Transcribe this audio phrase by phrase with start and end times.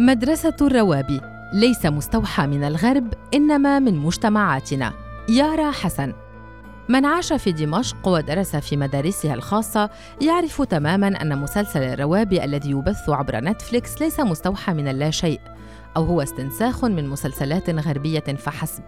[0.00, 1.20] مدرسة الروابي.
[1.52, 4.92] ليس مستوحى من الغرب إنما من مجتمعاتنا.
[5.28, 6.12] يارا حسن.
[6.88, 13.08] من عاش في دمشق ودرس في مدارسها الخاصة يعرف تماما أن مسلسل الروابي الذي يبث
[13.08, 15.40] عبر نتفليكس ليس مستوحى من اللاشيء
[15.96, 18.82] أو هو استنساخ من مسلسلات غربية فحسب.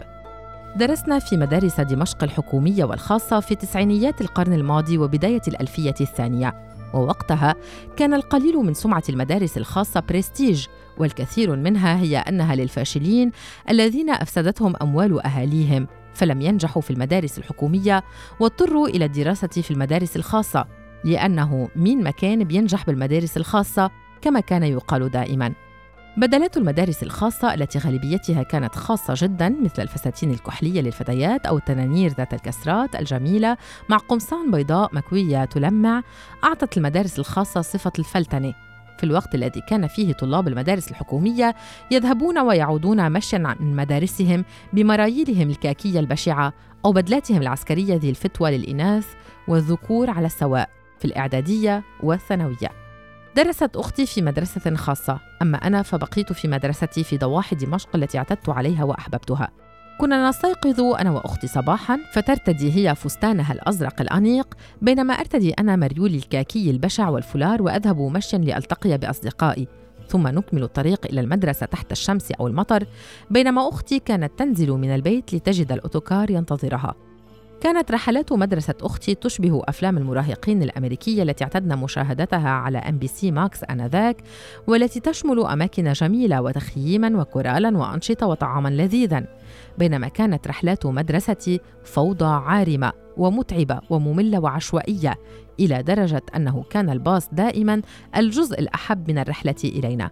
[0.76, 6.75] درسنا في مدارس دمشق الحكومية والخاصة في تسعينيات القرن الماضي وبداية الألفية الثانية.
[6.94, 7.54] ووقتها
[7.96, 10.66] كان القليل من سمعة المدارس الخاصة بريستيج
[10.98, 13.32] والكثير منها هي أنها للفاشلين
[13.70, 18.04] الذين أفسدتهم أموال أهاليهم فلم ينجحوا في المدارس الحكومية
[18.40, 20.66] واضطروا إلى الدراسة في المدارس الخاصة
[21.04, 23.90] لأنه مين مكان بينجح بالمدارس الخاصة
[24.22, 25.65] كما كان يقال دائماً.
[26.16, 32.34] بدلات المدارس الخاصة التي غالبيتها كانت خاصة جدا مثل الفساتين الكحلية للفتيات أو التنانير ذات
[32.34, 33.56] الكسرات الجميلة
[33.88, 36.02] مع قمصان بيضاء مكوية تلمع
[36.44, 38.54] أعطت المدارس الخاصة صفة الفلتنة.
[38.98, 41.54] في الوقت الذي كان فيه طلاب المدارس الحكومية
[41.90, 46.52] يذهبون ويعودون مشيا من مدارسهم بمرايلهم الكاكية البشعة
[46.84, 49.06] أو بدلاتهم العسكرية ذي الفتوى للإناث
[49.48, 52.85] والذكور على السواء في الإعدادية والثانوية.
[53.36, 58.48] درست أختي في مدرسة خاصة أما أنا فبقيت في مدرستي في ضواحي دمشق التي اعتدت
[58.48, 59.48] عليها وأحببتها.
[60.00, 66.70] كنا نستيقظ أنا وأختي صباحا فترتدي هي فستانها الأزرق الأنيق بينما أرتدي أنا مريولي الكاكي
[66.70, 69.68] البشع والفلار وأذهب مشيا لألتقي بأصدقائي.
[70.08, 72.86] ثم نكمل الطريق إلى المدرسة تحت الشمس أو المطر
[73.30, 76.94] بينما أختي كانت تنزل من البيت لتجد ال autocar ينتظرها.
[77.60, 84.16] كانت رحلات مدرسة أختي تشبه أفلام المراهقين الأمريكية التي اعتدنا مشاهدتها على MBC Max آنذاك
[84.66, 89.26] والتي تشمل أماكن جميلة وتخييما وكورالا وأنشطة وطعاما لذيذا.
[89.78, 95.14] بينما كانت رحلات مدرستي فوضى عارمة ومتعبة ومملة وعشوائية
[95.60, 97.82] إلى درجة أنه كان الباص دائما
[98.16, 100.10] الجزء الأحب من الرحلة إلينا.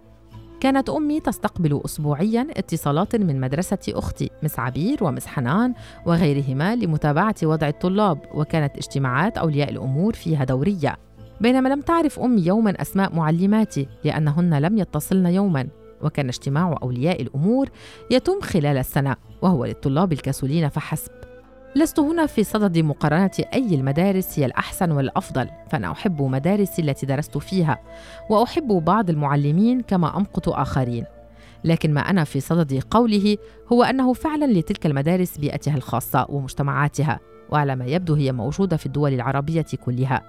[0.65, 5.73] كانت أمي تستقبل أسبوعيا اتصالات من مدرسة أختي مس عبير ومس حنان
[6.05, 10.97] وغيرهما لمتابعة وضع الطلاب وكانت اجتماعات أولياء الأمور فيها دورية.
[11.41, 15.67] بينما لم تعرف أمي يوما أسماء معلماتي لأنهن لم يتصلن يوما
[16.01, 17.69] وكان اجتماع أولياء الأمور
[18.11, 21.11] يتم خلال السنة وهو للطلاب الكسولين فحسب.
[21.75, 27.37] لست هنا في صدد مقارنة أي المدارس هي الأحسن والأفضل، فأنا أحب مدارسي التي درست
[27.37, 27.79] فيها،
[28.29, 31.05] وأحب بعض المعلمين كما أمقت آخرين.
[31.63, 33.37] لكن ما أنا في صدد قوله
[33.71, 37.19] هو أنه فعلا لتلك المدارس بيئتها الخاصة ومجتمعاتها،
[37.49, 40.21] وعلى ما يبدو هي موجودة في الدول العربية كلها.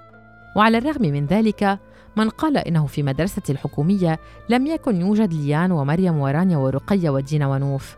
[0.56, 1.78] وعلى الرغم من ذلك
[2.16, 4.18] من قال إنه في مدرستي الحكومية
[4.48, 7.96] لم يكن يوجد ليان ومريم ورانيا ورقية ودينا ونوف.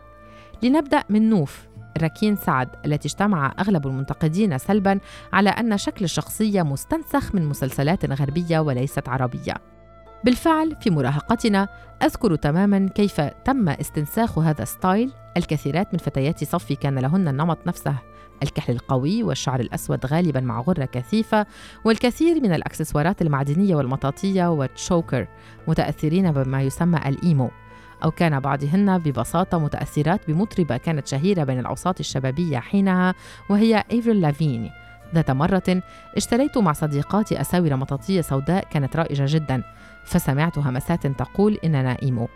[0.63, 4.99] لنبدأ من نوف راكين سعد التي اجتمع أغلب المنتقدين سلبا
[5.33, 9.53] على أن شكل الشخصية مستنسخ من مسلسلات غربية وليست عربية.
[10.23, 11.67] بالفعل في مراهقتنا
[12.03, 15.11] أذكر تماما كيف تم استنساخ هذا ستايل.
[15.37, 17.95] الكثيرات من فتيات صفي كان لهن النمط نفسه.
[18.43, 21.45] الكحل القوي والشعر الأسود غالبا مع غرة كثيفة
[21.85, 25.27] والكثير من الأكسسوارات المعدنية والمطاطية وال choker
[25.67, 27.49] متأثرين بما يسمى ال emo.
[28.03, 33.13] أو كان بعضهن ببساطة متأثرات بمطربة كانت شهيرة بين الأوساط الشبابية حينها
[33.49, 34.71] وهي أفريل لافين
[35.15, 35.81] ذات مرة
[36.17, 39.63] اشتريت مع صديقاتي أساور مطاطية سوداء كانت رائجة جدا
[40.05, 42.27] فسمعت همسات تقول إننا emo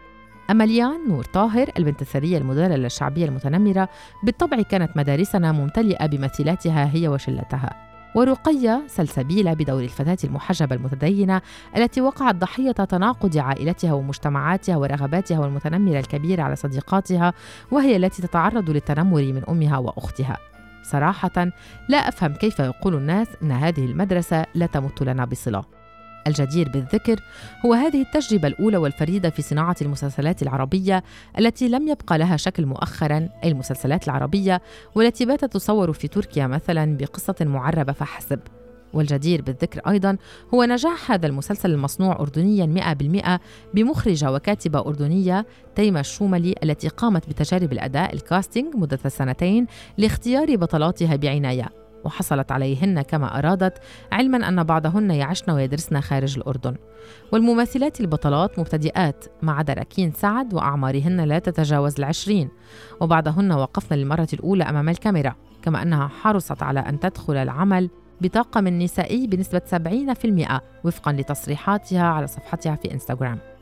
[0.49, 3.89] أما ليان نور طاهر البنت الثرية المدللة الشعبية المتنمرة
[4.23, 7.92] بالطبع كانت مدارسنا ممتلئة بمثيلاتها هي وشلتها.
[8.15, 11.41] ورقية سلسبيلة بدور الفتاة المحجبة المتدينة
[11.77, 17.33] التي وقعت ضحية تناقض عائلتها ومجتمعاتها ورغباتها والمتنمرة الكبيرة على صديقاتها
[17.71, 20.37] وهي التي تتعرض للتنمر من أمها وأختها.
[20.83, 21.51] صراحة
[21.89, 25.82] لا أفهم كيف يقول الناس أن هذه المدرسة لا تمت لنا بصلة.
[26.27, 27.19] الجدير بالذكر
[27.65, 31.03] هو هذه التجربة الأولى والفريدة في صناعة المسلسلات العربية
[31.39, 34.61] التي لم يبقى لها شكل مؤخرا أي المسلسلات العربية
[34.95, 38.39] والتي باتت تصور في تركيا مثلا بقصة معربة فحسب.
[38.93, 40.17] والجدير بالذكر أيضا
[40.53, 42.95] هو نجاح هذا المسلسل المصنوع أردنيا
[43.35, 43.39] 100%
[43.73, 45.45] بمخرجة وكاتبة أردنية
[45.75, 49.67] تيمة الشوملي التي قامت بتجارب الأداء الكاستينج مدة سنتين
[49.97, 51.82] لاختيار بطلاتها بعناية.
[52.03, 53.77] وحصلت عليهن كما أرادت
[54.11, 56.75] علما أن بعضهن يعشن ويدرسن خارج الأردن.
[57.31, 62.49] والممثلات البطلات مبتدئات ما عدا راكين سعد وأعمارهن لا تتجاوز العشرين
[63.01, 67.89] وبعضهن وقفن للمرة الأولى أمام الكاميرا كما أنها حرصت على أن تدخل العمل
[68.21, 73.52] بطاقم نسائي بنسبة 70% وفقا لتصريحاتها على صفحتها في إنستغرام.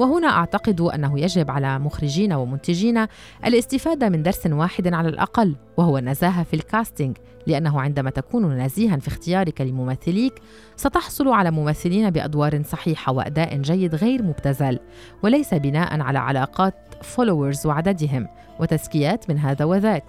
[0.00, 3.06] وهنا أعتقد أنه يجب على مخرجين ومنتجين
[3.44, 7.16] الاستفادة من درس واحد على الأقل وهو النزاهة في الكاستينج
[7.46, 10.32] لأنه عندما تكون نزيها في اختيارك لممثليك
[10.76, 14.78] ستحصل على ممثلين بأدوار صحيحة وأداء جيد غير مبتذل
[15.22, 18.28] وليس بناء على علاقات followers وعددهم
[18.60, 20.04] وتزكيات من هذا وذاك.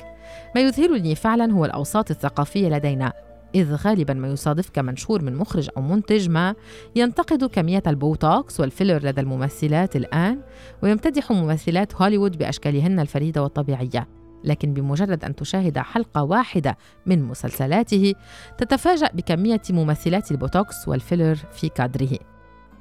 [0.55, 3.13] ما يذهلني فعلا هو الأوساط الثقافية لدينا.
[3.55, 6.55] إذ غالبا ما يصادفك منشور من مخرج أو منتج ما
[6.95, 10.41] ينتقد كمية البوتوكس وال filler لدى الممثلات الآن
[10.83, 14.07] ويمتدح ممثلات هوليوود بأشكالهن الفريدة والطبيعية.
[14.43, 18.13] لكن بمجرد أن تشاهد حلقة واحدة من مسلسلاته
[18.57, 22.17] تتفاجأ بكمية ممثلات البوتوكس وال filler في كادره.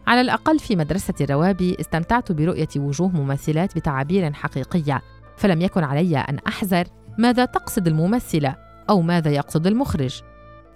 [0.07, 5.03] على الأقل في مدرسة الروابي استمتعت برؤية وجوه ممثلات بتعابير حقيقية.
[5.37, 6.85] فلم يكن علي أن أحذر
[7.19, 8.57] ماذا تقصد الممثلة
[8.91, 10.23] أو ماذا يقصد المخرج.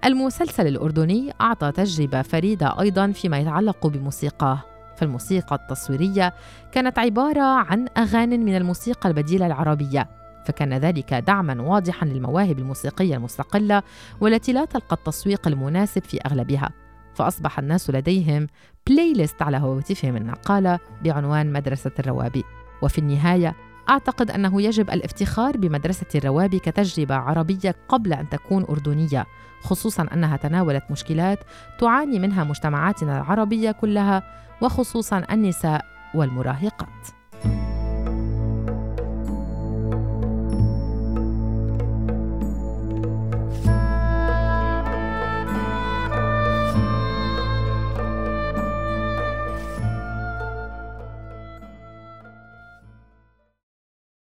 [0.04, 4.62] المسلسل الأردني أعطى تجربة فريدة أيضا فيما يتعلق بموسيقاه
[4.96, 6.34] فالموسيقى التصويرية
[6.72, 10.08] كانت عبارة عن أغاني من الموسيقى البديلة العربية
[10.44, 13.82] فكان ذلك دعما واضحا للمواهب الموسيقية المستقلة
[14.20, 16.70] والتي لا تلقى التسويق المناسب في أغلبها.
[17.14, 18.46] فأصبح الناس لديهم
[18.86, 22.44] بلاي ليست على هواتفهم النقالة بعنوان مدرسة الروابي.
[22.82, 23.54] وفي النهاية
[23.88, 29.26] أعتقد أنه يجب الافتخار بمدرسة الروابي كتجربة عربية قبل أن تكون أردنية
[29.62, 31.38] خصوصا أنها تناولت مشكلات
[31.78, 34.22] تعاني منها مجتمعاتنا العربية كلها
[34.62, 35.84] وخصوصا النساء
[36.14, 37.08] والمراهقات.